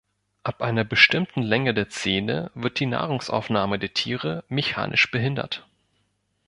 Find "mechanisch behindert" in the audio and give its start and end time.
4.47-5.67